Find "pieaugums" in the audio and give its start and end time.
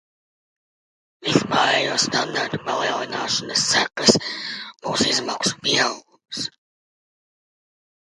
5.67-6.41